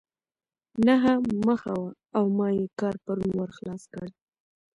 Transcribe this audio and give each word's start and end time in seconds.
نهه 0.87 1.13
مخه 1.47 1.73
وه 1.81 1.91
او 2.17 2.25
ما 2.37 2.47
ئې 2.57 2.65
کار 2.79 2.95
پرون 3.03 3.31
ور 3.35 3.51
خلاص 3.57 3.83
کړ. 3.93 4.07